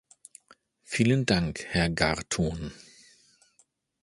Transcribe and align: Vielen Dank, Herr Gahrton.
Vielen 0.81 1.27
Dank, 1.27 1.63
Herr 1.67 1.91
Gahrton. 1.91 2.71